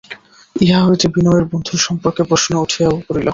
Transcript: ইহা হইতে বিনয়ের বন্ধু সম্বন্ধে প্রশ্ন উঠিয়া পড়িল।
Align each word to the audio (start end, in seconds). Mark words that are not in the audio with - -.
ইহা 0.55 0.79
হইতে 0.87 1.05
বিনয়ের 1.13 1.45
বন্ধু 1.51 1.73
সম্বন্ধে 1.85 2.23
প্রশ্ন 2.29 2.51
উঠিয়া 2.65 2.87
পড়িল। 3.07 3.27